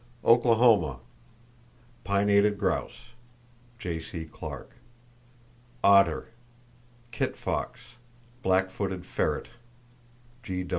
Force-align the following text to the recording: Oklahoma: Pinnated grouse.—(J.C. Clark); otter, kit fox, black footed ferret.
Oklahoma: 0.25 0.97
Pinnated 2.03 2.57
grouse.—(J.C. 2.57 4.25
Clark); 4.25 4.71
otter, 5.83 6.29
kit 7.11 7.35
fox, 7.37 7.79
black 8.41 8.71
footed 8.71 9.05
ferret. 9.05 9.49